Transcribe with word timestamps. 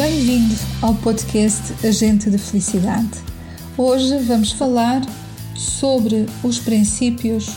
Bem-vindo 0.00 0.54
ao 0.80 0.94
podcast 0.94 1.74
Agente 1.86 2.30
de 2.30 2.38
Felicidade. 2.38 3.10
Hoje 3.76 4.16
vamos 4.20 4.50
falar 4.50 5.02
sobre 5.54 6.24
os 6.42 6.58
princípios 6.58 7.50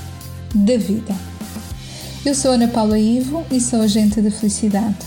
da 0.54 0.76
vida. 0.76 1.16
Eu 2.26 2.36
sou 2.36 2.52
Ana 2.52 2.68
Paula 2.68 3.00
Ivo 3.00 3.46
e 3.50 3.62
sou 3.62 3.82
agente 3.82 4.22
de 4.22 4.30
felicidade. 4.30 4.98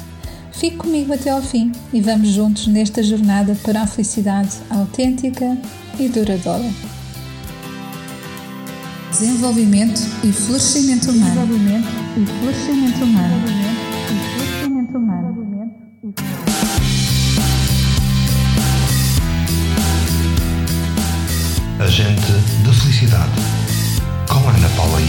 Fique 0.50 0.78
comigo 0.78 1.12
até 1.12 1.28
ao 1.28 1.42
fim 1.42 1.72
e 1.92 2.00
vamos 2.00 2.30
juntos 2.30 2.68
nesta 2.68 3.02
jornada 3.02 3.54
para 3.62 3.82
a 3.82 3.86
felicidade 3.86 4.56
autêntica 4.70 5.58
e 6.00 6.08
duradoura. 6.08 6.70
Desenvolvimento 9.10 10.00
e 10.24 10.32
florescimento 10.32 11.10
humano. 11.10 11.34
Desenvolvimento 11.34 11.88
e 12.16 12.26
florescimento 12.40 13.04
humano. 13.04 13.45
Agente 21.98 22.20
de 22.62 22.72
Felicidade, 22.78 23.32
com 24.28 24.46
Ana 24.46 24.68
Paula 24.76 25.00
I. 25.00 25.04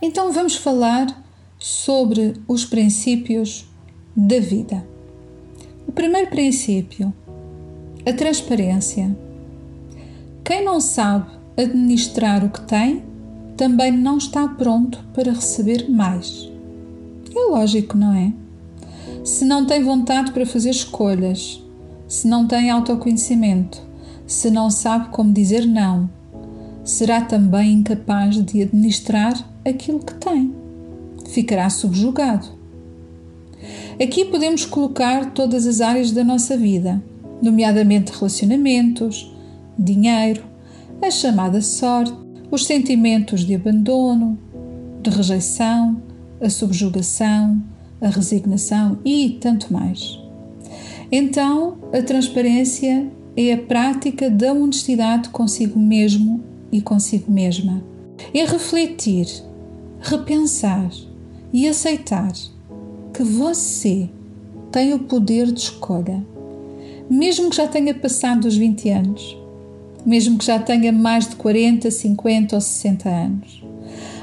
Então 0.00 0.32
vamos 0.32 0.54
falar 0.54 1.08
sobre 1.58 2.34
os 2.46 2.64
princípios 2.64 3.66
da 4.16 4.38
vida. 4.38 4.86
O 5.88 5.92
primeiro 5.92 6.30
princípio, 6.30 7.12
a 8.06 8.12
transparência. 8.12 9.10
Quem 10.44 10.64
não 10.64 10.80
sabe 10.80 11.32
administrar 11.56 12.44
o 12.44 12.50
que 12.50 12.60
tem 12.60 13.07
também 13.58 13.90
não 13.90 14.16
está 14.18 14.46
pronto 14.46 15.04
para 15.12 15.32
receber 15.32 15.90
mais. 15.90 16.48
É 17.34 17.50
lógico, 17.50 17.98
não 17.98 18.14
é? 18.14 18.32
Se 19.24 19.44
não 19.44 19.66
tem 19.66 19.82
vontade 19.82 20.30
para 20.30 20.46
fazer 20.46 20.70
escolhas, 20.70 21.62
se 22.06 22.28
não 22.28 22.46
tem 22.46 22.70
autoconhecimento, 22.70 23.82
se 24.26 24.48
não 24.48 24.70
sabe 24.70 25.08
como 25.08 25.32
dizer 25.32 25.66
não, 25.66 26.08
será 26.84 27.20
também 27.20 27.72
incapaz 27.72 28.42
de 28.42 28.62
administrar 28.62 29.34
aquilo 29.68 29.98
que 29.98 30.14
tem. 30.14 30.54
Ficará 31.28 31.68
subjugado. 31.68 32.46
Aqui 34.00 34.24
podemos 34.24 34.64
colocar 34.64 35.32
todas 35.32 35.66
as 35.66 35.80
áreas 35.80 36.12
da 36.12 36.22
nossa 36.22 36.56
vida, 36.56 37.02
nomeadamente 37.42 38.12
relacionamentos, 38.12 39.34
dinheiro, 39.76 40.44
a 41.02 41.10
chamada 41.10 41.60
sorte, 41.60 42.27
os 42.50 42.66
sentimentos 42.66 43.44
de 43.44 43.54
abandono, 43.54 44.38
de 45.02 45.10
rejeição, 45.10 46.02
a 46.40 46.48
subjugação, 46.48 47.62
a 48.00 48.08
resignação 48.08 48.98
e 49.04 49.38
tanto 49.40 49.72
mais. 49.72 50.18
Então, 51.10 51.78
a 51.92 52.02
transparência 52.02 53.10
é 53.36 53.52
a 53.52 53.58
prática 53.58 54.30
da 54.30 54.52
honestidade 54.52 55.28
consigo 55.30 55.78
mesmo 55.78 56.42
e 56.70 56.80
consigo 56.80 57.30
mesma. 57.30 57.82
É 58.34 58.44
refletir, 58.44 59.26
repensar 60.00 60.90
e 61.52 61.68
aceitar 61.68 62.32
que 63.12 63.22
você 63.22 64.08
tem 64.70 64.92
o 64.92 64.98
poder 65.00 65.46
de 65.46 65.60
escolha, 65.60 66.24
mesmo 67.08 67.48
que 67.50 67.56
já 67.56 67.66
tenha 67.66 67.94
passado 67.94 68.46
os 68.46 68.56
20 68.56 68.90
anos 68.90 69.38
mesmo 70.08 70.38
que 70.38 70.46
já 70.46 70.58
tenha 70.58 70.90
mais 70.90 71.28
de 71.28 71.36
40, 71.36 71.90
50 71.90 72.56
ou 72.56 72.60
60 72.62 73.10
anos. 73.10 73.62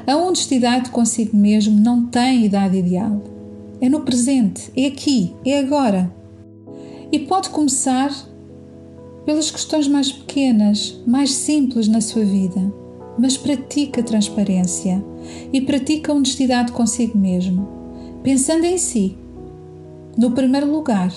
A 0.07 0.17
honestidade 0.17 0.89
consigo 0.89 1.37
mesmo 1.37 1.79
não 1.79 2.07
tem 2.07 2.43
idade 2.43 2.77
ideal. 2.77 3.21
É 3.79 3.87
no 3.87 4.01
presente, 4.01 4.71
é 4.75 4.87
aqui, 4.87 5.35
é 5.45 5.59
agora. 5.59 6.11
E 7.11 7.19
pode 7.19 7.49
começar 7.49 8.11
pelas 9.27 9.51
questões 9.51 9.87
mais 9.87 10.11
pequenas, 10.11 10.99
mais 11.05 11.31
simples 11.31 11.87
na 11.87 12.01
sua 12.01 12.25
vida, 12.25 12.73
mas 13.19 13.37
pratica 13.37 14.01
transparência 14.01 15.05
e 15.53 15.61
pratica 15.61 16.11
a 16.11 16.15
honestidade 16.15 16.71
consigo 16.71 17.15
mesmo, 17.15 17.67
pensando 18.23 18.65
em 18.65 18.79
si, 18.79 19.15
no 20.17 20.31
primeiro 20.31 20.71
lugar, 20.71 21.13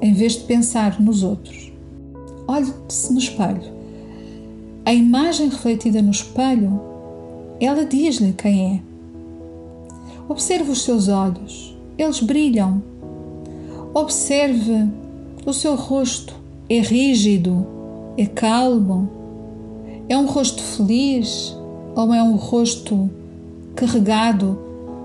em 0.00 0.12
vez 0.12 0.34
de 0.34 0.44
pensar 0.44 1.00
nos 1.00 1.24
outros. 1.24 1.72
Olhe-se 2.46 3.12
no 3.12 3.18
espelho 3.18 3.75
a 4.86 4.94
imagem 4.94 5.48
refletida 5.48 6.00
no 6.00 6.12
espelho, 6.12 6.80
ela 7.60 7.84
diz-lhe 7.84 8.32
quem 8.32 8.76
é. 8.76 8.80
Observe 10.28 10.70
os 10.70 10.82
seus 10.84 11.08
olhos, 11.08 11.76
eles 11.98 12.20
brilham. 12.20 12.80
Observe 13.92 14.88
o 15.44 15.52
seu 15.52 15.74
rosto, 15.74 16.36
é 16.70 16.78
rígido, 16.78 17.66
é 18.16 18.26
calmo. 18.26 19.10
É 20.08 20.16
um 20.16 20.26
rosto 20.26 20.62
feliz 20.62 21.56
ou 21.96 22.14
é 22.14 22.22
um 22.22 22.36
rosto 22.36 23.10
carregado 23.74 24.56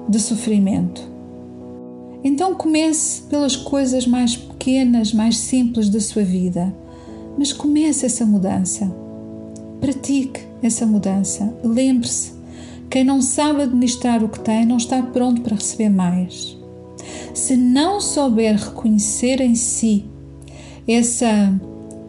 de 0.08 0.20
sofrimento? 0.20 1.02
Então 2.24 2.53
comece 2.53 3.24
pelas 3.24 3.56
coisas 3.56 4.06
mais 4.06 4.38
pequenas, 4.38 5.12
mais 5.12 5.40
simples 5.40 5.90
da 5.90 6.00
sua 6.00 6.24
vida, 6.24 6.72
mas 7.36 7.52
comece 7.52 8.06
essa 8.06 8.28
mudança. 8.28 9.01
Pratique 9.81 10.42
essa 10.62 10.86
mudança. 10.86 11.52
Lembre-se: 11.64 12.34
quem 12.90 13.03
não 13.03 13.22
sabe 13.22 13.64
administrar 13.64 14.24
o 14.24 14.30
que 14.30 14.40
tem 14.40 14.66
não 14.66 14.78
está 14.78 15.02
pronto 15.02 15.42
para 15.42 15.56
receber 15.56 15.90
mais. 15.90 16.56
Se 17.34 17.58
não 17.58 18.00
souber 18.00 18.56
reconhecer 18.56 19.41
em 19.41 19.56
si 19.56 20.06
essa 20.88 21.59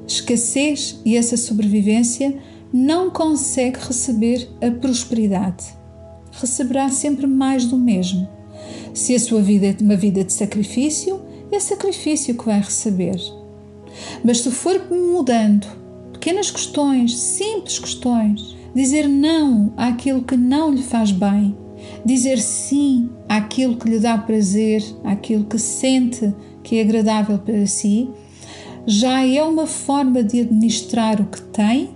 escassez 0.07 1.01
e 1.05 1.17
essa 1.17 1.37
sobrevivência, 1.37 2.37
não 2.73 3.11
consegue 3.11 3.79
receber 3.79 4.49
a 4.61 4.71
prosperidade. 4.71 5.65
Receberá 6.33 6.91
sempre 6.91 7.27
mais 7.27 7.65
do 7.65 7.79
mesmo. 7.79 8.29
Se 8.93 9.15
a 9.15 9.21
sua 9.21 9.41
vida 9.41 9.67
é 9.67 9.77
uma 9.81 9.97
vida 9.97 10.23
de 10.23 10.33
sacrifício, 10.33 11.23
é 11.51 11.59
sacrifício 11.59 12.37
que 12.37 12.45
vai 12.45 12.61
receber. 12.61 13.17
Mas 14.23 14.41
se 14.41 14.51
for 14.51 14.81
mudando 14.91 15.82
pequenas 16.23 16.53
questões, 16.53 17.19
simples 17.19 17.81
questões. 17.81 18.57
Dizer 18.73 19.09
não 19.09 19.75
àquilo 19.77 20.23
que 20.23 20.37
não 20.37 20.71
lhe 20.71 20.81
faz 20.81 21.11
bem. 21.11 21.57
Dizer 22.05 22.39
sim 22.39 23.11
àquilo 23.29 23.77
que 23.77 23.89
lhe 23.89 23.99
dá 23.99 24.17
prazer, 24.17 24.85
àquilo 25.03 25.45
que 25.45 25.59
sente 25.59 26.33
que 26.63 26.79
é 26.79 26.83
agradável 26.83 27.41
para 27.41 27.67
si, 27.67 28.09
já 28.87 29.27
é 29.27 29.43
uma 29.43 29.67
forma 29.67 30.23
de 30.23 30.43
administrar 30.43 31.21
o 31.21 31.25
que 31.25 31.43
tem 31.43 31.91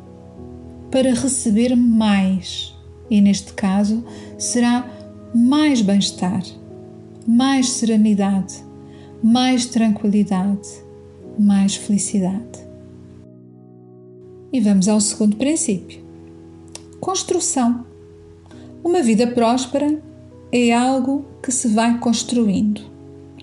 para 0.90 1.14
receber 1.14 1.76
mais. 1.76 2.74
E 3.08 3.20
neste 3.20 3.52
caso 3.52 4.04
será 4.36 4.90
mais 5.32 5.82
bem-estar, 5.82 6.42
mais 7.24 7.68
serenidade, 7.70 8.56
mais 9.22 9.66
tranquilidade, 9.66 10.68
mais 11.38 11.76
felicidade. 11.76 12.65
E 14.52 14.60
vamos 14.60 14.88
ao 14.88 15.00
segundo 15.00 15.36
princípio: 15.36 16.00
construção. 17.00 17.84
Uma 18.82 19.02
vida 19.02 19.26
próspera 19.26 20.00
é 20.52 20.72
algo 20.72 21.24
que 21.42 21.50
se 21.50 21.68
vai 21.68 21.98
construindo, 21.98 22.80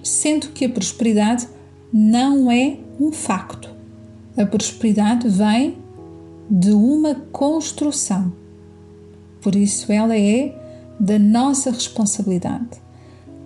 sendo 0.02 0.50
que 0.50 0.66
a 0.66 0.70
prosperidade 0.70 1.48
não 1.92 2.50
é 2.50 2.78
um 3.00 3.12
facto. 3.12 3.70
A 4.38 4.46
prosperidade 4.46 5.28
vem 5.28 5.78
de 6.50 6.72
uma 6.72 7.16
construção. 7.32 8.34
Por 9.42 9.56
isso, 9.56 9.92
ela 9.92 10.18
é 10.18 10.56
da 11.00 11.20
nossa 11.20 11.70
responsabilidade. 11.70 12.82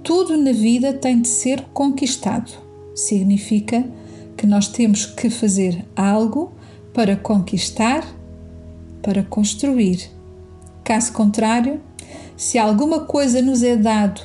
Tudo 0.03 0.37
na 0.37 0.51
vida 0.51 0.93
tem 0.93 1.21
de 1.21 1.27
ser 1.27 1.61
conquistado. 1.73 2.51
Significa 2.95 3.83
que 4.37 4.45
nós 4.45 4.67
temos 4.67 5.05
que 5.05 5.29
fazer 5.29 5.83
algo 5.95 6.51
para 6.97 7.15
conquistar, 7.15 8.03
para 9.03 9.21
construir. 9.21 10.09
Caso 10.83 11.13
contrário, 11.13 11.79
se 12.35 12.57
alguma 12.57 13.01
coisa 13.01 13.39
nos 13.39 13.61
é 13.61 13.75
dado 13.75 14.19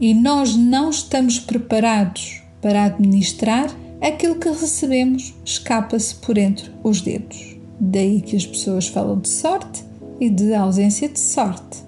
e 0.00 0.14
nós 0.14 0.56
não 0.56 0.88
estamos 0.88 1.38
preparados 1.38 2.42
para 2.62 2.84
administrar, 2.84 3.68
aquilo 4.00 4.36
que 4.36 4.48
recebemos 4.48 5.34
escapa-se 5.44 6.14
por 6.14 6.38
entre 6.38 6.70
os 6.82 7.02
dedos. 7.02 7.58
Daí 7.78 8.22
que 8.22 8.36
as 8.36 8.46
pessoas 8.46 8.88
falam 8.88 9.18
de 9.18 9.28
sorte 9.28 9.84
e 10.18 10.30
de 10.30 10.54
ausência 10.54 11.10
de 11.10 11.20
sorte. 11.20 11.84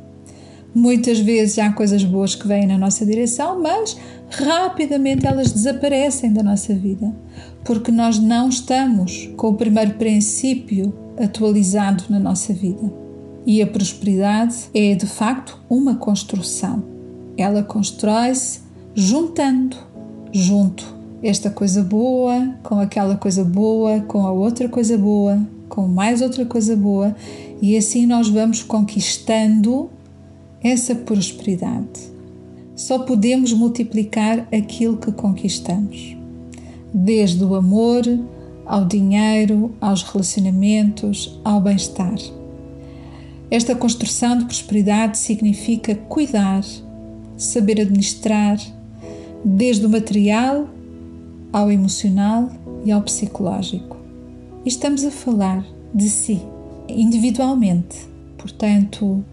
Muitas 0.74 1.18
vezes 1.18 1.58
há 1.58 1.72
coisas 1.72 2.04
boas 2.04 2.34
que 2.34 2.46
vêm 2.46 2.66
na 2.66 2.76
nossa 2.76 3.06
direção, 3.06 3.62
mas 3.62 3.96
rapidamente 4.31 5.26
elas 5.26 5.52
desaparecem 5.52 6.32
da 6.32 6.43
nossa 6.43 6.75
vida, 6.75 7.14
porque 7.64 7.90
nós 7.90 8.19
não 8.19 8.49
estamos 8.49 9.28
com 9.37 9.49
o 9.49 9.55
primeiro 9.55 9.94
princípio 9.94 10.93
atualizado 11.19 12.05
na 12.08 12.19
nossa 12.19 12.52
vida. 12.52 12.93
E 13.46 13.62
a 13.62 13.67
prosperidade 13.67 14.56
é 14.75 14.94
de 14.94 15.06
facto 15.06 15.58
uma 15.70 15.94
construção. 15.96 16.82
Ela 17.37 17.62
constrói-se 17.62 18.61
juntando, 18.94 19.76
junto 20.32 20.96
esta 21.23 21.50
coisa 21.50 21.82
boa 21.82 22.55
com 22.62 22.78
aquela 22.78 23.17
coisa 23.17 23.44
boa, 23.44 24.00
com 24.00 24.26
a 24.26 24.32
outra 24.32 24.69
coisa 24.69 24.99
boa, 24.99 25.40
com 25.69 25.87
mais 25.88 26.20
outra 26.20 26.44
coisa 26.44 26.76
boa, 26.76 27.14
e 27.61 27.76
assim 27.76 28.06
nós 28.06 28.28
vamos 28.28 28.62
conquistando 28.62 29.90
essa 30.62 30.94
prosperidade. 30.94 32.15
Só 32.76 32.99
podemos 32.99 33.55
multiplicar 33.55 34.46
aquilo 34.52 34.99
que 34.99 35.11
conquistamos, 35.11 36.14
desde 36.93 37.43
o 37.43 37.55
amor 37.55 38.05
ao 38.67 38.84
dinheiro, 38.84 39.75
aos 39.81 40.02
relacionamentos, 40.02 41.40
ao 41.43 41.58
bem-estar. 41.58 42.17
Esta 43.50 43.75
construção 43.75 44.37
de 44.37 44.44
prosperidade 44.44 45.17
significa 45.17 45.94
cuidar, 45.94 46.62
saber 47.38 47.81
administrar, 47.81 48.58
desde 49.43 49.87
o 49.87 49.88
material 49.88 50.69
ao 51.52 51.73
emocional 51.73 52.50
e 52.84 52.93
ao 52.93 53.00
psicológico. 53.00 53.96
E 54.64 54.69
estamos 54.69 55.02
a 55.02 55.11
falar 55.11 55.64
de 55.94 56.11
si, 56.11 56.43
individualmente. 56.88 58.06
Portanto, 58.37 59.25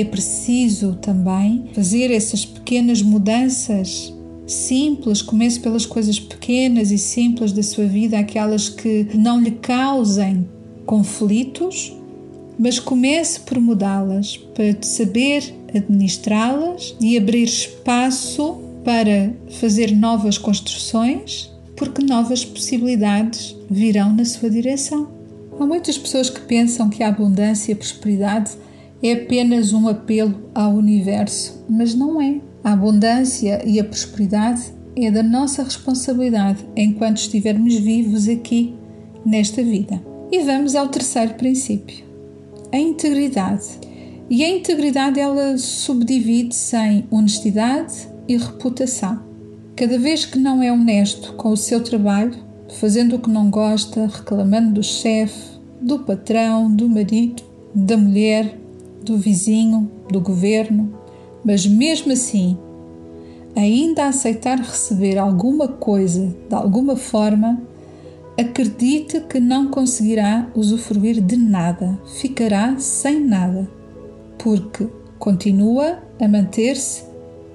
é 0.00 0.04
preciso 0.04 0.98
também 1.00 1.70
fazer 1.72 2.10
essas 2.10 2.44
pequenas 2.44 3.00
mudanças 3.00 4.12
simples, 4.46 5.22
comece 5.22 5.58
pelas 5.58 5.86
coisas 5.86 6.20
pequenas 6.20 6.90
e 6.90 6.98
simples 6.98 7.50
da 7.50 7.62
sua 7.62 7.86
vida, 7.86 8.18
aquelas 8.18 8.68
que 8.68 9.08
não 9.14 9.40
lhe 9.40 9.52
causem 9.52 10.46
conflitos, 10.84 11.96
mas 12.58 12.78
comece 12.78 13.40
por 13.40 13.58
mudá-las, 13.58 14.36
para 14.36 14.76
saber 14.82 15.42
administrá-las 15.74 16.94
e 17.00 17.16
abrir 17.16 17.44
espaço 17.44 18.58
para 18.84 19.34
fazer 19.48 19.96
novas 19.96 20.38
construções, 20.38 21.50
porque 21.74 22.04
novas 22.04 22.44
possibilidades 22.44 23.56
virão 23.68 24.14
na 24.14 24.24
sua 24.24 24.48
direção. 24.48 25.08
Há 25.58 25.66
muitas 25.66 25.96
pessoas 25.96 26.28
que 26.28 26.40
pensam 26.40 26.90
que 26.90 27.02
a 27.02 27.08
abundância 27.08 27.72
e 27.72 27.74
a 27.74 27.76
prosperidade 27.76 28.52
é 29.02 29.12
apenas 29.12 29.72
um 29.72 29.88
apelo 29.88 30.50
ao 30.54 30.72
universo, 30.74 31.64
mas 31.68 31.94
não 31.94 32.20
é. 32.20 32.40
A 32.64 32.72
abundância 32.72 33.62
e 33.64 33.78
a 33.78 33.84
prosperidade 33.84 34.62
é 34.96 35.10
da 35.10 35.22
nossa 35.22 35.62
responsabilidade 35.62 36.66
enquanto 36.74 37.18
estivermos 37.18 37.74
vivos 37.74 38.28
aqui 38.28 38.74
nesta 39.24 39.62
vida. 39.62 40.02
E 40.32 40.40
vamos 40.40 40.74
ao 40.74 40.88
terceiro 40.88 41.34
princípio, 41.34 42.04
a 42.72 42.78
integridade. 42.78 43.78
E 44.28 44.42
a 44.42 44.48
integridade 44.48 45.20
ela 45.20 45.56
subdivide-se 45.56 46.76
em 46.76 47.04
honestidade 47.10 48.08
e 48.26 48.36
reputação. 48.36 49.20
Cada 49.76 49.98
vez 49.98 50.24
que 50.24 50.38
não 50.38 50.62
é 50.62 50.72
honesto 50.72 51.34
com 51.34 51.50
o 51.50 51.56
seu 51.56 51.80
trabalho, 51.80 52.34
fazendo 52.80 53.14
o 53.14 53.18
que 53.20 53.30
não 53.30 53.50
gosta, 53.50 54.06
reclamando 54.06 54.74
do 54.74 54.82
chefe, 54.82 55.60
do 55.80 56.00
patrão, 56.00 56.74
do 56.74 56.88
marido, 56.88 57.42
da 57.74 57.96
mulher, 57.96 58.58
do 59.06 59.16
vizinho, 59.16 59.90
do 60.10 60.20
governo, 60.20 60.92
mas 61.44 61.64
mesmo 61.64 62.12
assim, 62.12 62.58
ainda 63.54 64.06
aceitar 64.06 64.58
receber 64.58 65.16
alguma 65.16 65.68
coisa 65.68 66.36
de 66.48 66.54
alguma 66.54 66.96
forma, 66.96 67.62
acredita 68.38 69.20
que 69.20 69.38
não 69.38 69.68
conseguirá 69.68 70.50
usufruir 70.54 71.22
de 71.22 71.36
nada, 71.36 71.98
ficará 72.18 72.76
sem 72.78 73.24
nada, 73.24 73.70
porque 74.38 74.88
continua 75.18 76.02
a 76.20 76.28
manter-se 76.28 77.04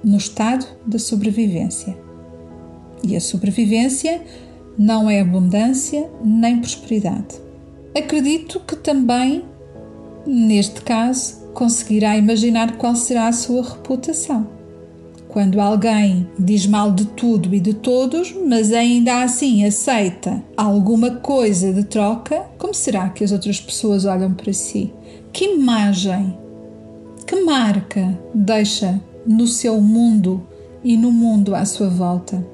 no 0.02 0.16
estado 0.16 0.66
da 0.86 0.98
sobrevivência. 0.98 1.96
E 3.04 3.14
a 3.14 3.20
sobrevivência 3.20 4.22
não 4.78 5.10
é 5.10 5.20
abundância 5.20 6.10
nem 6.24 6.58
prosperidade. 6.58 7.36
Acredito 7.96 8.58
que 8.60 8.74
também, 8.74 9.44
neste 10.26 10.80
caso, 10.80 11.41
conseguirá 11.54 12.16
imaginar 12.16 12.76
qual 12.76 12.94
será 12.96 13.28
a 13.28 13.32
sua 13.32 13.62
reputação. 13.62 14.46
Quando 15.28 15.60
alguém 15.60 16.28
diz 16.38 16.66
mal 16.66 16.92
de 16.92 17.06
tudo 17.06 17.54
e 17.54 17.60
de 17.60 17.72
todos, 17.72 18.34
mas 18.46 18.70
ainda 18.70 19.22
assim 19.22 19.64
aceita 19.64 20.42
alguma 20.54 21.10
coisa 21.10 21.72
de 21.72 21.84
troca, 21.84 22.44
como 22.58 22.74
será 22.74 23.08
que 23.08 23.24
as 23.24 23.32
outras 23.32 23.58
pessoas 23.58 24.04
olham 24.04 24.34
para 24.34 24.52
si? 24.52 24.92
Que 25.32 25.54
imagem, 25.54 26.36
que 27.26 27.40
marca 27.40 28.18
deixa 28.34 29.00
no 29.26 29.46
seu 29.46 29.80
mundo 29.80 30.46
e 30.84 30.98
no 30.98 31.10
mundo 31.10 31.54
à 31.54 31.64
sua 31.64 31.88
volta? 31.88 32.46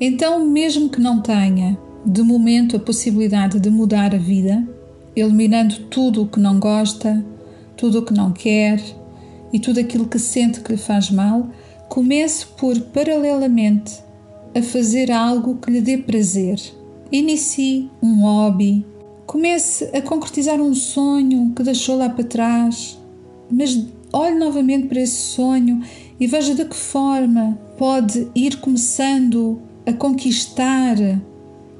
Então, 0.00 0.46
mesmo 0.46 0.88
que 0.88 1.00
não 1.00 1.20
tenha 1.20 1.78
de 2.06 2.22
momento 2.22 2.76
a 2.76 2.80
possibilidade 2.80 3.60
de 3.60 3.68
mudar 3.68 4.14
a 4.14 4.18
vida, 4.18 4.66
eliminando 5.14 5.80
tudo 5.90 6.22
o 6.22 6.26
que 6.26 6.38
não 6.38 6.58
gosta, 6.58 7.22
tudo 7.76 7.98
o 7.98 8.02
que 8.02 8.14
não 8.14 8.32
quer 8.32 8.82
e 9.52 9.60
tudo 9.60 9.80
aquilo 9.80 10.06
que 10.06 10.18
sente 10.18 10.60
que 10.60 10.72
lhe 10.72 10.78
faz 10.78 11.10
mal, 11.10 11.48
comece 11.88 12.46
por, 12.58 12.78
paralelamente, 12.80 14.02
a 14.54 14.62
fazer 14.62 15.10
algo 15.10 15.56
que 15.56 15.70
lhe 15.70 15.80
dê 15.80 15.98
prazer. 15.98 16.60
Inicie 17.12 17.90
um 18.02 18.22
hobby, 18.22 18.84
comece 19.26 19.84
a 19.96 20.00
concretizar 20.00 20.60
um 20.60 20.74
sonho 20.74 21.52
que 21.54 21.62
deixou 21.62 21.96
lá 21.96 22.08
para 22.08 22.24
trás, 22.24 22.98
mas 23.50 23.86
olhe 24.12 24.36
novamente 24.36 24.88
para 24.88 25.00
esse 25.00 25.34
sonho 25.34 25.82
e 26.18 26.26
veja 26.26 26.54
de 26.54 26.64
que 26.64 26.76
forma 26.76 27.58
pode 27.76 28.28
ir 28.34 28.56
começando 28.56 29.60
a 29.86 29.92
conquistar, 29.92 30.96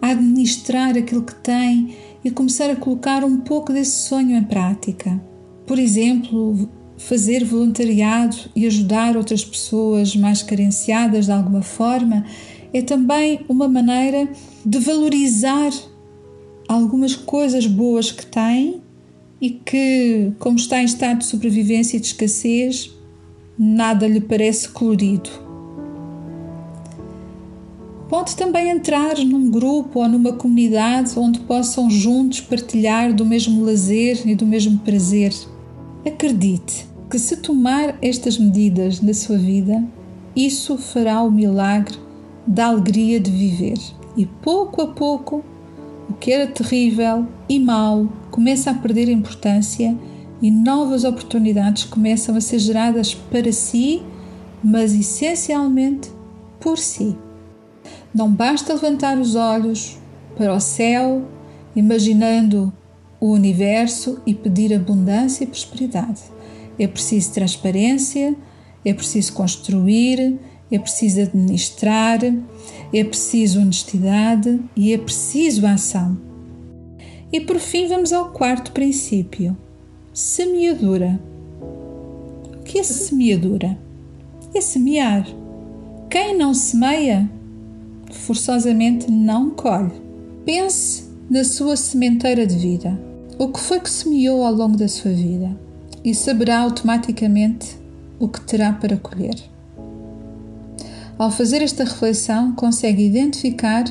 a 0.01 0.09
administrar 0.11 0.97
aquilo 0.97 1.23
que 1.23 1.35
tem 1.37 1.97
e 2.25 2.31
começar 2.31 2.71
a 2.71 2.77
colocar 2.77 3.25
um 3.25 3.39
pouco 3.39 3.73
desse 3.73 4.09
sonho 4.09 4.37
em 4.37 4.45
prática. 4.45 5.21
Por 5.67 5.79
exemplo, 5.79 6.69
fazer 6.97 7.45
voluntariado 7.45 8.37
e 8.55 8.67
ajudar 8.67 9.17
outras 9.17 9.45
pessoas 9.45 10.15
mais 10.15 10.43
carenciadas 10.43 11.27
de 11.27 11.33
alguma 11.33 11.63
forma 11.63 12.25
é 12.73 12.81
também 12.83 13.41
uma 13.49 13.69
maneira 13.69 14.29
de 14.65 14.79
valorizar 14.79 15.71
algumas 16.69 17.15
coisas 17.15 17.67
boas 17.67 18.11
que 18.13 18.27
tem 18.27 18.81
e 19.41 19.51
que, 19.51 20.33
como 20.39 20.57
está 20.57 20.81
em 20.81 20.85
estado 20.85 21.19
de 21.19 21.27
sobrevivência 21.27 21.97
e 21.97 22.01
de 22.01 22.07
escassez, 22.07 22.91
nada 23.59 24.07
lhe 24.07 24.21
parece 24.21 24.69
colorido. 24.69 25.31
Pode 28.09 28.37
também 28.37 28.71
entrar 28.71 29.19
num 29.19 29.51
grupo 29.51 30.01
ou 30.01 30.09
numa 30.09 30.33
comunidade 30.33 31.19
onde 31.19 31.41
possam 31.41 31.91
juntos 31.91 32.41
partilhar 32.41 33.13
do 33.13 33.27
mesmo 33.27 33.65
lazer 33.65 34.23
e 34.27 34.35
do 34.35 34.47
mesmo 34.47 34.79
prazer. 34.79 35.33
Acredite 36.07 36.87
que 37.11 37.19
se 37.19 37.39
tomar 37.39 37.99
estas 38.01 38.39
medidas 38.39 39.01
na 39.01 39.13
sua 39.13 39.37
vida, 39.37 39.83
isso 40.37 40.79
fará 40.79 41.21
o 41.21 41.33
milagre 41.33 41.99
da 42.47 42.67
alegria 42.67 43.19
de 43.19 43.29
viver. 43.29 43.77
E 44.17 44.25
pouco 44.25 44.83
a 44.83 44.87
pouco, 44.87 45.45
o 46.09 46.15
que 46.15 46.31
era 46.31 46.47
terrível 46.47 47.27
e 47.49 47.59
mau 47.59 48.09
começa 48.31 48.71
a 48.71 48.75
perder 48.75 49.09
importância 49.09 49.99
e 50.41 50.49
novas 50.49 51.03
oportunidades 51.03 51.83
começam 51.83 52.37
a 52.37 52.41
ser 52.41 52.61
geradas 52.61 53.13
para 53.13 53.51
si, 53.51 54.01
mas 54.63 54.95
essencialmente 54.95 56.09
por 56.61 56.79
si. 56.79 57.17
Não 58.15 58.31
basta 58.31 58.75
levantar 58.75 59.19
os 59.19 59.35
olhos 59.35 59.99
para 60.37 60.55
o 60.55 60.61
céu, 60.61 61.25
imaginando 61.75 62.73
o 63.27 63.33
universo 63.33 64.21
e 64.25 64.33
pedir 64.33 64.73
abundância 64.73 65.43
e 65.43 65.49
prosperidade. 65.49 66.23
É 66.79 66.87
preciso 66.87 67.33
transparência, 67.33 68.37
é 68.85 68.95
preciso 68.95 69.33
construir, 69.33 70.39
é 70.71 70.79
preciso 70.79 71.23
administrar, 71.23 72.21
é 72.93 73.05
preciso 73.05 73.61
honestidade 73.61 74.61
e 74.77 74.93
é 74.93 74.99
preciso 74.99 75.67
ação. 75.67 76.17
E 77.33 77.41
por 77.41 77.59
fim, 77.59 77.89
vamos 77.89 78.13
ao 78.13 78.31
quarto 78.31 78.71
princípio: 78.71 79.57
semeadura. 80.13 81.21
O 82.55 82.63
que 82.63 82.79
é 82.79 82.83
semeadura? 82.85 83.77
É 84.55 84.61
semear. 84.61 85.27
Quem 86.09 86.37
não 86.37 86.55
semeia, 86.55 87.29
forçosamente 88.13 89.11
não 89.11 89.51
colhe. 89.51 89.93
Pense 90.45 91.05
na 91.29 91.43
sua 91.43 91.77
sementeira 91.77 92.47
de 92.47 92.57
vida. 92.57 93.06
O 93.39 93.49
que 93.49 93.61
foi 93.61 93.79
que 93.81 93.91
semeou 93.91 94.43
ao 94.43 94.53
longo 94.55 94.79
da 94.79 94.89
sua 94.89 95.13
vida? 95.13 95.55
E 96.03 96.15
saberá 96.15 96.61
automaticamente 96.61 97.77
o 98.19 98.29
que 98.29 98.41
terá 98.41 98.73
para 98.73 98.97
colher. 98.97 99.35
Ao 101.19 101.31
fazer 101.31 101.61
esta 101.61 101.85
reflexão, 101.85 102.53
consegue 102.53 103.05
identificar 103.05 103.85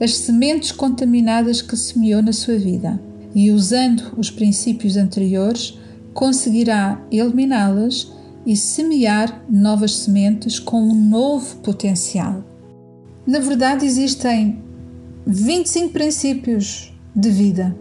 as 0.00 0.16
sementes 0.18 0.70
contaminadas 0.70 1.60
que 1.60 1.76
semeou 1.76 2.22
na 2.22 2.32
sua 2.32 2.56
vida 2.56 3.02
e, 3.34 3.50
usando 3.50 4.14
os 4.16 4.30
princípios 4.30 4.96
anteriores, 4.96 5.76
conseguirá 6.12 7.04
eliminá-las 7.10 8.12
e 8.46 8.56
semear 8.56 9.44
novas 9.50 9.92
sementes 9.96 10.60
com 10.60 10.80
um 10.80 10.94
novo 10.94 11.56
potencial. 11.56 12.44
Na 13.26 13.40
verdade, 13.40 13.84
existem 13.84 14.62
25 15.26 15.92
princípios 15.92 16.92
de 17.12 17.30
vida 17.30 17.76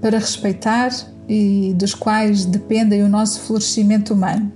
para 0.00 0.18
respeitar 0.18 0.90
e 1.28 1.74
dos 1.76 1.94
quais 1.94 2.44
dependem 2.44 3.02
o 3.02 3.08
nosso 3.08 3.40
florescimento 3.40 4.14
humano. 4.14 4.52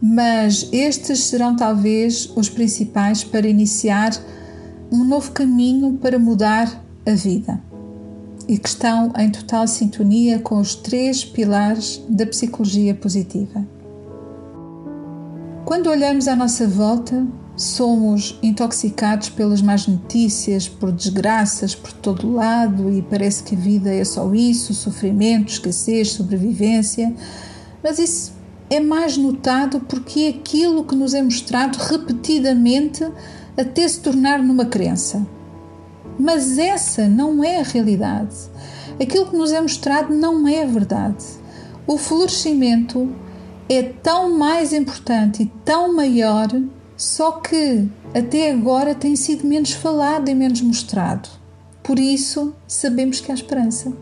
Mas 0.00 0.68
estes 0.72 1.20
serão 1.20 1.56
talvez 1.56 2.30
os 2.36 2.48
principais 2.48 3.24
para 3.24 3.46
iniciar 3.46 4.12
um 4.90 5.04
novo 5.04 5.32
caminho 5.32 5.94
para 5.94 6.18
mudar 6.18 6.82
a 7.06 7.14
vida 7.14 7.60
e 8.46 8.58
que 8.58 8.68
estão 8.68 9.12
em 9.18 9.30
total 9.30 9.66
sintonia 9.66 10.38
com 10.38 10.60
os 10.60 10.74
três 10.74 11.24
pilares 11.24 12.02
da 12.08 12.26
psicologia 12.26 12.94
positiva. 12.94 13.66
Quando 15.64 15.88
olhamos 15.88 16.28
à 16.28 16.36
nossa 16.36 16.68
volta, 16.68 17.26
somos 17.56 18.38
intoxicados 18.42 19.28
pelas 19.28 19.62
más 19.62 19.86
notícias, 19.86 20.68
por 20.68 20.90
desgraças 20.90 21.74
por 21.74 21.92
todo 21.92 22.32
lado 22.32 22.90
e 22.90 23.00
parece 23.02 23.44
que 23.44 23.54
a 23.54 23.58
vida 23.58 23.94
é 23.94 24.04
só 24.04 24.32
isso: 24.34 24.74
sofrimento, 24.74 25.52
escassez, 25.52 26.12
sobrevivência. 26.12 27.14
Mas 27.82 27.98
isso 27.98 28.32
é 28.68 28.80
mais 28.80 29.16
notado 29.16 29.80
porque 29.80 30.20
é 30.20 30.28
aquilo 30.30 30.84
que 30.84 30.96
nos 30.96 31.14
é 31.14 31.22
mostrado 31.22 31.78
repetidamente 31.78 33.06
até 33.56 33.86
se 33.86 34.00
tornar 34.00 34.42
numa 34.42 34.64
crença. 34.64 35.24
Mas 36.18 36.58
essa 36.58 37.08
não 37.08 37.42
é 37.42 37.60
a 37.60 37.64
realidade. 37.64 38.34
Aquilo 39.00 39.26
que 39.26 39.36
nos 39.36 39.52
é 39.52 39.60
mostrado 39.60 40.14
não 40.14 40.46
é 40.46 40.62
a 40.62 40.66
verdade. 40.66 41.24
O 41.86 41.98
florescimento 41.98 43.12
é 43.68 43.82
tão 43.82 44.38
mais 44.38 44.72
importante 44.72 45.42
e 45.42 45.52
tão 45.64 45.94
maior, 45.94 46.48
só 46.96 47.32
que 47.32 47.88
até 48.14 48.50
agora 48.50 48.94
tem 48.94 49.16
sido 49.16 49.46
menos 49.46 49.72
falado 49.72 50.28
e 50.28 50.34
menos 50.34 50.60
mostrado. 50.60 51.28
Por 51.82 51.98
isso, 51.98 52.54
sabemos 52.66 53.20
que 53.20 53.30
há 53.30 53.34
esperança. 53.34 53.92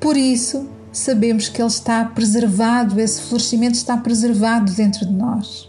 Por 0.00 0.16
isso, 0.16 0.68
sabemos 0.92 1.48
que 1.48 1.60
ele 1.60 1.68
está 1.68 2.04
preservado, 2.04 3.00
esse 3.00 3.22
florescimento 3.22 3.74
está 3.74 3.96
preservado 3.96 4.72
dentro 4.72 5.06
de 5.06 5.12
nós. 5.12 5.68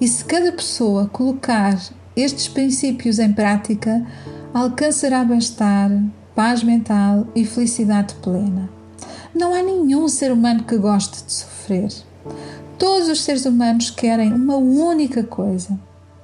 E 0.00 0.08
se 0.08 0.24
cada 0.24 0.52
pessoa 0.52 1.08
colocar 1.08 1.80
estes 2.16 2.48
princípios 2.48 3.18
em 3.18 3.32
prática, 3.32 4.06
alcançará 4.52 5.24
bem-estar, 5.24 5.90
paz 6.34 6.62
mental 6.62 7.26
e 7.34 7.44
felicidade 7.44 8.14
plena. 8.16 8.68
Não 9.34 9.54
há 9.54 9.62
nenhum 9.62 10.06
ser 10.08 10.30
humano 10.30 10.64
que 10.64 10.76
goste 10.76 11.24
de 11.24 11.32
sofrer. 11.32 11.90
Todos 12.78 13.08
os 13.08 13.22
seres 13.22 13.44
humanos 13.44 13.90
querem 13.90 14.32
uma 14.32 14.56
única 14.56 15.22
coisa: 15.22 15.78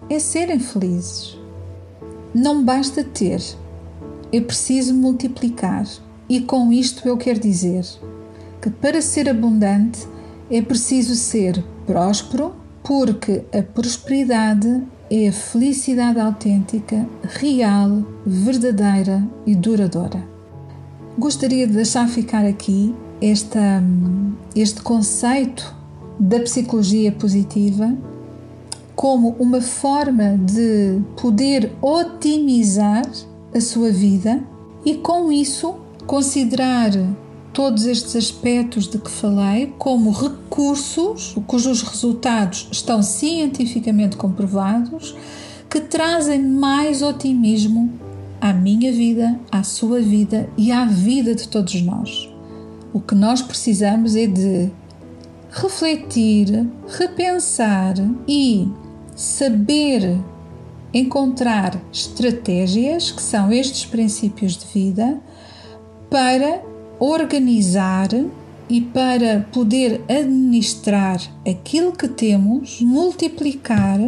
é 0.08 0.18
serem 0.18 0.58
felizes. 0.58 1.38
Não 2.34 2.64
basta 2.64 3.02
ter, 3.02 3.42
é 4.32 4.40
preciso 4.40 4.94
multiplicar. 4.94 5.86
E 6.28 6.40
com 6.40 6.72
isto 6.72 7.08
eu 7.08 7.16
quero 7.16 7.40
dizer 7.40 7.84
que 8.62 8.70
para 8.70 9.02
ser 9.02 9.28
abundante 9.28 10.06
é 10.50 10.62
preciso 10.62 11.14
ser 11.14 11.62
próspero, 11.86 12.54
porque 12.84 13.42
a 13.52 13.62
prosperidade 13.62 14.82
é 15.10 15.28
a 15.28 15.32
felicidade 15.32 16.20
autêntica, 16.20 17.06
real, 17.22 18.04
verdadeira 18.24 19.26
e 19.44 19.56
duradoura. 19.56 20.24
Gostaria 21.18 21.66
de 21.66 21.74
deixar 21.74 22.08
ficar 22.08 22.46
aqui 22.46 22.94
esta, 23.20 23.82
este 24.54 24.80
conceito 24.82 25.79
da 26.20 26.38
psicologia 26.40 27.10
positiva 27.10 27.96
como 28.94 29.34
uma 29.38 29.62
forma 29.62 30.36
de 30.36 31.00
poder 31.16 31.72
otimizar 31.80 33.10
a 33.54 33.60
sua 33.60 33.90
vida 33.90 34.44
e 34.84 34.96
com 34.96 35.32
isso 35.32 35.76
considerar 36.06 36.90
todos 37.54 37.86
estes 37.86 38.14
aspectos 38.14 38.86
de 38.86 38.98
que 38.98 39.10
falei 39.10 39.72
como 39.78 40.10
recursos 40.10 41.34
cujos 41.46 41.80
resultados 41.82 42.68
estão 42.70 43.02
cientificamente 43.02 44.18
comprovados 44.18 45.16
que 45.70 45.80
trazem 45.80 46.42
mais 46.42 47.00
otimismo 47.00 47.90
à 48.38 48.52
minha 48.52 48.92
vida, 48.92 49.40
à 49.50 49.62
sua 49.62 50.00
vida 50.00 50.48
e 50.58 50.70
à 50.70 50.84
vida 50.84 51.34
de 51.34 51.48
todos 51.48 51.80
nós. 51.82 52.28
O 52.92 53.00
que 53.00 53.14
nós 53.14 53.40
precisamos 53.40 54.16
é 54.16 54.26
de 54.26 54.70
refletir, 55.50 56.66
repensar 56.86 57.94
e 58.26 58.68
saber 59.14 60.18
encontrar 60.92 61.80
estratégias, 61.92 63.10
que 63.10 63.22
são 63.22 63.52
estes 63.52 63.84
princípios 63.84 64.56
de 64.56 64.66
vida, 64.66 65.20
para 66.08 66.62
organizar 66.98 68.08
e 68.68 68.80
para 68.80 69.46
poder 69.52 70.02
administrar 70.08 71.20
aquilo 71.44 71.92
que 71.92 72.08
temos, 72.08 72.80
multiplicar 72.80 74.00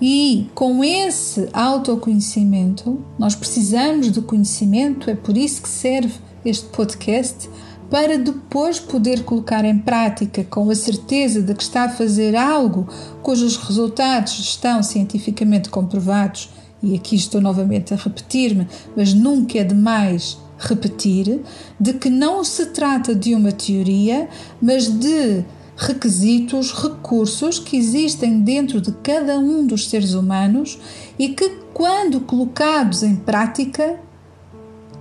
e 0.00 0.46
com 0.54 0.84
esse 0.84 1.48
autoconhecimento, 1.52 3.02
nós 3.18 3.34
precisamos 3.34 4.10
do 4.10 4.22
conhecimento, 4.22 5.10
é 5.10 5.14
por 5.14 5.36
isso 5.36 5.62
que 5.62 5.68
serve 5.68 6.14
este 6.44 6.66
podcast, 6.66 7.48
para 7.90 8.18
depois 8.18 8.80
poder 8.80 9.24
colocar 9.24 9.64
em 9.64 9.78
prática 9.78 10.44
com 10.44 10.68
a 10.70 10.74
certeza 10.74 11.42
de 11.42 11.54
que 11.54 11.62
está 11.62 11.84
a 11.84 11.88
fazer 11.88 12.34
algo 12.34 12.88
cujos 13.22 13.56
resultados 13.56 14.38
estão 14.38 14.82
cientificamente 14.82 15.68
comprovados. 15.68 16.50
E 16.82 16.94
aqui 16.94 17.16
estou 17.16 17.40
novamente 17.40 17.94
a 17.94 17.96
repetir-me, 17.96 18.66
mas 18.96 19.14
nunca 19.14 19.58
é 19.58 19.64
demais 19.64 20.38
repetir, 20.58 21.40
de 21.78 21.92
que 21.94 22.08
não 22.08 22.42
se 22.42 22.66
trata 22.66 23.14
de 23.14 23.34
uma 23.34 23.52
teoria, 23.52 24.28
mas 24.60 24.88
de 24.88 25.44
requisitos, 25.76 26.72
recursos 26.72 27.58
que 27.58 27.76
existem 27.76 28.40
dentro 28.40 28.80
de 28.80 28.92
cada 28.92 29.38
um 29.38 29.66
dos 29.66 29.88
seres 29.88 30.14
humanos 30.14 30.78
e 31.18 31.28
que, 31.28 31.48
quando 31.74 32.20
colocados 32.20 33.02
em 33.02 33.14
prática, 33.14 34.00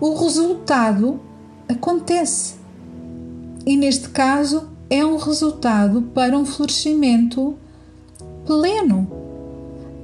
o 0.02 0.14
resultado 0.16 1.22
acontece. 1.70 2.65
E 3.66 3.76
neste 3.76 4.10
caso, 4.10 4.70
é 4.90 5.04
um 5.04 5.18
resultado 5.18 6.04
para 6.14 6.38
um 6.38 6.46
florescimento 6.46 7.56
pleno, 8.46 9.12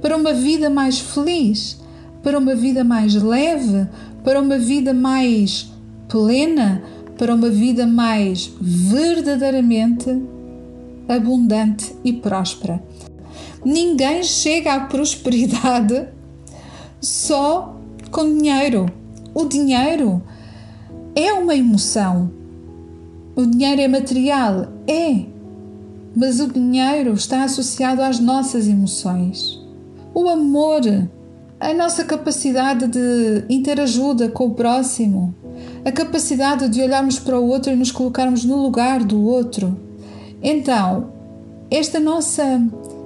para 0.00 0.16
uma 0.16 0.32
vida 0.32 0.68
mais 0.68 0.98
feliz, 0.98 1.80
para 2.22 2.38
uma 2.38 2.54
vida 2.54 2.82
mais 2.82 3.14
leve, 3.14 3.86
para 4.24 4.40
uma 4.40 4.58
vida 4.58 4.92
mais 4.92 5.70
plena, 6.08 6.82
para 7.16 7.34
uma 7.34 7.48
vida 7.48 7.86
mais 7.86 8.52
verdadeiramente 8.60 10.10
abundante 11.08 11.94
e 12.04 12.12
próspera. 12.12 12.82
Ninguém 13.64 14.24
chega 14.24 14.74
à 14.74 14.80
prosperidade 14.80 16.08
só 17.00 17.76
com 18.10 18.24
dinheiro. 18.24 18.86
O 19.32 19.44
dinheiro 19.44 20.20
é 21.14 21.32
uma 21.32 21.54
emoção. 21.54 22.41
O 23.34 23.46
dinheiro 23.46 23.80
é 23.80 23.88
material? 23.88 24.68
É. 24.86 25.24
Mas 26.14 26.40
o 26.40 26.52
dinheiro 26.52 27.14
está 27.14 27.44
associado 27.44 28.02
às 28.02 28.20
nossas 28.20 28.68
emoções. 28.68 29.58
O 30.14 30.28
amor 30.28 30.82
a 31.62 31.72
nossa 31.72 32.02
capacidade 32.02 32.88
de 32.88 33.44
interajuda 33.48 34.28
com 34.28 34.46
o 34.46 34.54
próximo, 34.54 35.32
a 35.84 35.92
capacidade 35.92 36.68
de 36.68 36.82
olharmos 36.82 37.20
para 37.20 37.38
o 37.38 37.46
outro 37.46 37.70
e 37.70 37.76
nos 37.76 37.92
colocarmos 37.92 38.44
no 38.44 38.60
lugar 38.60 39.04
do 39.04 39.24
outro. 39.24 39.78
Então, 40.42 41.12
esta 41.70 42.00
nossa 42.00 42.60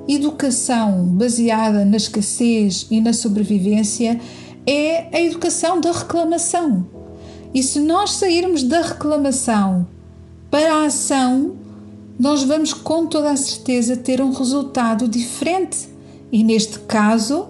educação 0.09 1.05
baseada 1.05 1.85
na 1.85 1.99
escassez 1.99 2.87
e 2.91 2.99
na 2.99 3.13
sobrevivência 3.13 4.19
é 4.67 5.15
a 5.15 5.21
educação 5.21 5.79
da 5.79 5.93
reclamação. 5.93 6.87
E 7.53 7.63
se 7.63 7.79
nós 7.81 8.13
sairmos 8.13 8.63
da 8.63 8.81
reclamação 8.81 9.87
para 10.51 10.75
a 10.75 10.87
ação, 10.87 11.57
nós 12.19 12.43
vamos 12.43 12.73
com 12.73 13.07
toda 13.07 13.31
a 13.31 13.37
certeza 13.37 13.97
ter 13.97 14.21
um 14.21 14.31
resultado 14.31 15.07
diferente. 15.07 15.89
E 16.33 16.43
neste 16.43 16.79
caso, 16.81 17.49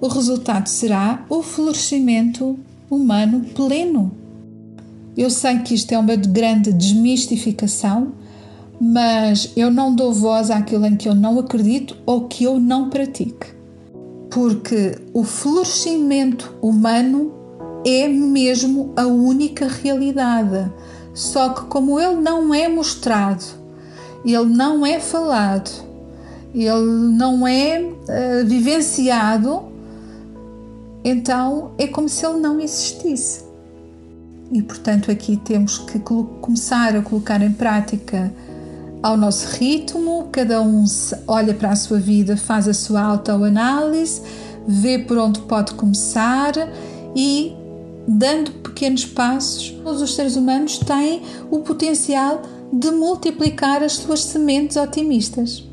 o 0.00 0.08
resultado 0.08 0.66
será 0.68 1.24
o 1.28 1.42
florescimento 1.42 2.58
humano 2.90 3.44
pleno. 3.54 4.12
Eu 5.16 5.30
sei 5.30 5.58
que 5.60 5.74
isto 5.74 5.92
é 5.92 5.98
uma 5.98 6.16
grande 6.16 6.72
desmistificação, 6.72 8.12
mas 8.80 9.52
eu 9.56 9.70
não 9.70 9.94
dou 9.94 10.12
voz 10.12 10.50
àquilo 10.50 10.86
em 10.86 10.96
que 10.96 11.08
eu 11.08 11.14
não 11.14 11.38
acredito 11.38 11.96
ou 12.04 12.28
que 12.28 12.44
eu 12.44 12.60
não 12.60 12.90
pratico. 12.90 13.46
Porque 14.30 14.98
o 15.14 15.24
florescimento 15.24 16.54
humano 16.60 17.32
é 17.84 18.06
mesmo 18.08 18.92
a 18.96 19.06
única 19.06 19.66
realidade. 19.66 20.70
Só 21.16 21.48
que, 21.48 21.62
como 21.62 21.98
ele 21.98 22.16
não 22.16 22.54
é 22.54 22.68
mostrado, 22.68 23.42
ele 24.22 24.44
não 24.44 24.84
é 24.84 25.00
falado, 25.00 25.70
ele 26.54 27.16
não 27.16 27.48
é 27.48 27.80
uh, 27.80 28.46
vivenciado, 28.46 29.62
então 31.02 31.70
é 31.78 31.86
como 31.86 32.06
se 32.06 32.26
ele 32.26 32.38
não 32.38 32.60
existisse. 32.60 33.46
E 34.52 34.60
portanto, 34.60 35.10
aqui 35.10 35.38
temos 35.38 35.78
que 35.78 35.98
começar 35.98 36.94
a 36.94 37.00
colocar 37.00 37.40
em 37.40 37.52
prática 37.52 38.30
ao 39.02 39.16
nosso 39.16 39.56
ritmo, 39.56 40.28
cada 40.30 40.60
um 40.60 40.84
olha 41.26 41.54
para 41.54 41.70
a 41.70 41.76
sua 41.76 41.98
vida, 41.98 42.36
faz 42.36 42.68
a 42.68 42.74
sua 42.74 43.00
autoanálise, 43.00 44.20
vê 44.68 44.98
por 44.98 45.16
onde 45.16 45.40
pode 45.40 45.72
começar 45.72 46.52
e, 47.14 47.56
dando 48.06 48.52
pequenos 48.62 49.04
passos, 49.04 49.70
todos 49.82 50.00
os 50.00 50.14
seres 50.14 50.36
humanos 50.36 50.78
têm 50.78 51.22
o 51.50 51.60
potencial 51.60 52.42
de 52.72 52.90
multiplicar 52.90 53.82
as 53.82 53.94
suas 53.94 54.20
sementes 54.20 54.76
otimistas. 54.76 55.64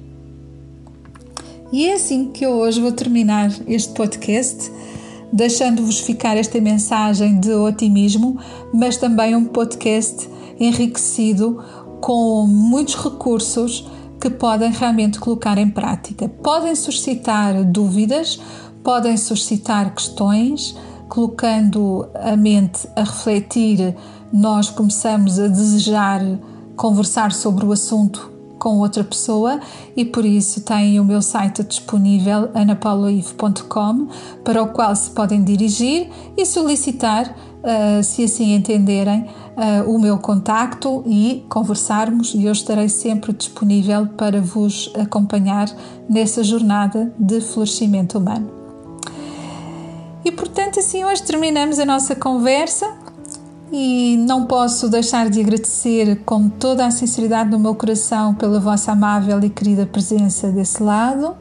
E 1.72 1.88
é 1.88 1.94
assim 1.94 2.32
que 2.32 2.46
eu 2.46 2.52
hoje 2.52 2.80
vou 2.80 2.92
terminar 2.92 3.52
este 3.68 3.94
podcast, 3.94 4.72
deixando-vos 5.32 6.00
ficar 6.00 6.38
esta 6.38 6.62
mensagem 6.62 7.40
de 7.40 7.52
otimismo, 7.52 8.40
mas 8.72 8.98
também 8.98 9.36
um 9.36 9.46
podcast 9.46 10.30
enriquecido 10.60 11.64
com 12.00 12.46
muitos 12.46 12.96
recursos 12.96 13.88
que 14.22 14.30
podem 14.30 14.72
realmente 14.72 15.20
colocar 15.20 15.58
em 15.58 15.70
prática. 15.70 16.30
Podem 16.30 16.76
suscitar 16.76 17.64
dúvidas, 17.64 18.40
podem 18.84 19.18
suscitar 19.18 19.94
questões, 19.96 20.76
colocando 21.08 22.08
a 22.16 22.36
mente 22.36 22.88
a 22.96 23.02
refletir, 23.02 23.96
nós 24.32 24.70
começamos 24.70 25.40
a 25.40 25.48
desejar 25.48 26.22
conversar 26.76 27.32
sobre 27.32 27.66
o 27.66 27.72
assunto 27.72 28.32
com 28.64 28.80
outra 28.80 29.04
pessoa 29.04 29.60
e 29.96 30.06
por 30.06 30.24
isso 30.24 30.62
têm 30.62 30.98
o 30.98 31.04
meu 31.04 31.22
site 31.22 31.64
disponível 31.64 32.50
anapauloive.com 32.54 34.08
para 34.42 34.64
o 34.64 34.68
qual 34.70 34.96
se 34.96 35.12
podem 35.12 35.44
dirigir 35.44 36.10
e 36.38 36.46
solicitar, 36.46 37.36
uh, 37.60 38.02
se 38.02 38.24
assim 38.24 38.54
entenderem, 38.54 39.26
uh, 39.58 39.90
o 39.94 40.00
meu 40.00 40.18
contacto 40.18 41.04
e 41.06 41.46
conversarmos 41.50 42.34
e 42.34 42.46
eu 42.46 42.54
estarei 42.54 42.88
sempre 42.88 43.34
disponível 43.34 44.08
para 44.08 44.42
vos 44.42 44.90
acompanhar 44.98 45.68
nessa 46.10 46.42
jornada 46.42 47.14
de 47.20 47.42
florescimento 47.42 48.18
humano. 48.18 48.63
E 50.26 50.32
portanto, 50.32 50.80
assim 50.80 51.04
hoje 51.04 51.22
terminamos 51.24 51.80
a 51.80 51.86
nossa 51.86 52.16
conversa 52.16 52.90
e 53.72 54.16
não 54.18 54.46
posso 54.46 54.88
deixar 54.88 55.30
de 55.30 55.42
agradecer 55.42 56.22
com 56.26 56.48
toda 56.48 56.86
a 56.86 56.92
sinceridade 56.92 57.50
do 57.50 57.60
meu 57.60 57.76
coração 57.76 58.34
pela 58.34 58.60
vossa 58.60 58.92
amável 58.92 59.40
e 59.44 59.50
querida 59.50 59.86
presença 59.86 60.50
desse 60.50 60.82
lado. 60.82 61.36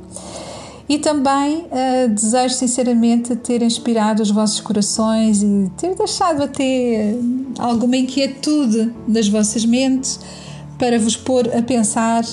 E 0.89 0.99
também 0.99 1.67
uh, 1.67 2.09
desejo 2.09 2.55
sinceramente 2.55 3.37
ter 3.37 3.63
inspirado 3.63 4.21
os 4.21 4.31
vossos 4.31 4.61
corações 4.61 5.43
e 5.43 5.71
ter 5.77 5.95
deixado 5.95 6.43
até 6.43 7.15
alguma 7.59 7.97
inquietude 7.97 8.93
nas 9.07 9.29
vossas 9.29 9.65
mentes 9.65 10.19
para 10.77 10.99
vos 10.99 11.17
pôr 11.17 11.49
a 11.57 11.63
pensar 11.63 12.25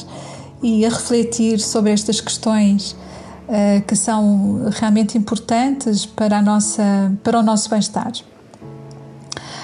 e 0.64 0.84
a 0.86 0.90
refletir 0.90 1.60
sobre 1.60 1.92
estas 1.92 2.20
questões 2.20 2.96
que 3.88 3.96
são 3.96 4.70
realmente 4.72 5.18
importantes 5.18 6.06
para, 6.06 6.38
a 6.38 6.42
nossa, 6.42 7.12
para 7.24 7.40
o 7.40 7.44
nosso 7.44 7.70
bem-estar. 7.70 8.12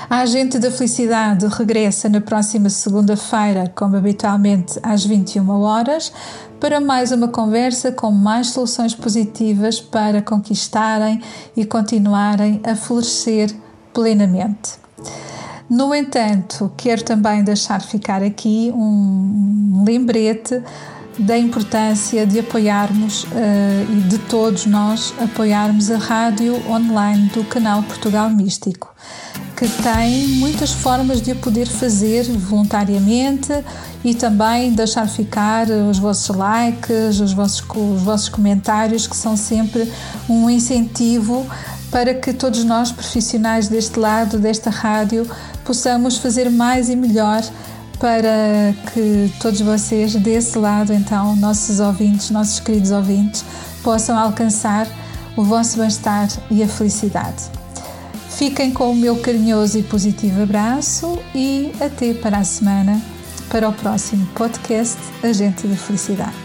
A 0.07 0.19
Agente 0.19 0.59
da 0.59 0.69
Felicidade 0.69 1.47
regressa 1.47 2.07
na 2.07 2.21
próxima 2.21 2.69
segunda-feira, 2.69 3.71
como 3.73 3.95
habitualmente, 3.95 4.79
às 4.83 5.03
21 5.03 5.49
horas, 5.61 6.13
para 6.59 6.79
mais 6.79 7.11
uma 7.11 7.27
conversa 7.27 7.91
com 7.91 8.11
mais 8.11 8.47
soluções 8.51 8.93
positivas 8.93 9.81
para 9.81 10.21
conquistarem 10.21 11.21
e 11.57 11.65
continuarem 11.65 12.61
a 12.63 12.75
florescer 12.75 13.51
plenamente. 13.93 14.73
No 15.67 15.93
entanto, 15.95 16.71
quero 16.77 17.03
também 17.03 17.43
deixar 17.43 17.81
ficar 17.81 18.21
aqui 18.21 18.71
um 18.75 19.83
lembrete 19.85 20.61
da 21.17 21.37
importância 21.37 22.25
de 22.25 22.39
apoiarmos 22.39 23.23
uh, 23.23 23.27
e 23.89 24.01
de 24.07 24.17
todos 24.19 24.65
nós 24.65 25.13
apoiarmos 25.19 25.89
a 25.89 25.97
rádio 25.97 26.55
online 26.69 27.29
do 27.29 27.43
canal 27.43 27.83
Portugal 27.83 28.29
Místico 28.29 28.93
que 29.55 29.67
tem 29.81 30.27
muitas 30.27 30.71
formas 30.71 31.21
de 31.21 31.33
poder 31.33 31.65
fazer 31.65 32.23
voluntariamente 32.23 33.53
e 34.03 34.13
também 34.13 34.73
deixar 34.73 35.07
ficar 35.07 35.67
os 35.69 35.97
vossos 35.97 36.35
likes, 36.35 37.21
os 37.21 37.31
vossos, 37.31 37.63
os 37.73 38.01
vossos 38.01 38.29
comentários, 38.29 39.07
que 39.07 39.15
são 39.15 39.37
sempre 39.37 39.89
um 40.29 40.49
incentivo 40.49 41.47
para 41.89 42.13
que 42.13 42.33
todos 42.33 42.65
nós, 42.65 42.91
profissionais 42.91 43.69
deste 43.69 43.97
lado, 43.97 44.37
desta 44.37 44.69
rádio, 44.69 45.25
possamos 45.63 46.17
fazer 46.17 46.49
mais 46.49 46.89
e 46.89 46.95
melhor 46.95 47.41
para 48.05 48.75
que 48.93 49.33
todos 49.39 49.61
vocês 49.61 50.13
desse 50.13 50.59
lado, 50.59 50.93
então, 50.93 51.35
nossos 51.37 51.79
ouvintes, 51.79 52.29
nossos 52.29 52.59
queridos 52.59 52.91
ouvintes, 52.91 53.43
possam 53.81 54.15
alcançar 54.15 54.87
o 55.35 55.43
vosso 55.43 55.79
bem-estar 55.79 56.27
e 56.51 56.61
a 56.61 56.67
felicidade. 56.67 57.45
Fiquem 58.29 58.71
com 58.71 58.91
o 58.91 58.95
meu 58.95 59.15
carinhoso 59.17 59.79
e 59.79 59.81
positivo 59.81 60.43
abraço 60.43 61.17
e 61.33 61.71
até 61.81 62.13
para 62.13 62.37
a 62.37 62.43
semana, 62.43 63.01
para 63.49 63.67
o 63.67 63.73
próximo 63.73 64.23
podcast 64.35 64.99
Agente 65.23 65.65
da 65.65 65.75
Felicidade. 65.75 66.44